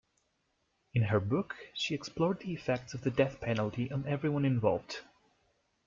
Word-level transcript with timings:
In 0.95 1.03
her 1.03 1.19
book, 1.19 1.55
she 1.75 1.93
explored 1.93 2.39
the 2.39 2.53
effects 2.53 2.95
of 2.95 3.03
the 3.03 3.11
death 3.11 3.39
penalty 3.39 3.91
on 3.91 4.07
everyone 4.07 4.45
involved. 4.45 5.01